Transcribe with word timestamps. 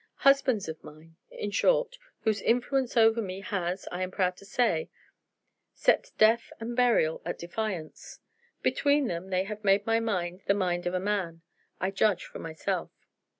Husbands 0.25 0.67
of 0.67 0.83
mine, 0.83 1.15
in 1.29 1.51
short, 1.51 1.99
whose 2.21 2.41
influence 2.41 2.97
over 2.97 3.21
me 3.21 3.41
has, 3.41 3.87
I 3.91 4.01
am 4.01 4.09
proud 4.09 4.35
to 4.37 4.45
say, 4.45 4.89
set 5.75 6.09
death 6.17 6.51
and 6.59 6.75
burial 6.75 7.21
at 7.23 7.37
defiance. 7.37 8.19
Between 8.63 9.05
them 9.05 9.29
they 9.29 9.43
have 9.43 9.63
made 9.63 9.85
my 9.85 9.99
mind 9.99 10.41
the 10.47 10.55
mind 10.55 10.87
of 10.87 10.95
a 10.95 10.99
man. 10.99 11.41
I 11.79 11.91
judge 11.91 12.25
for 12.25 12.39
myself. 12.39 12.89